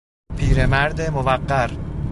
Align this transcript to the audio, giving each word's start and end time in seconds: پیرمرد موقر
پیرمرد 0.37 1.01
موقر 1.01 1.71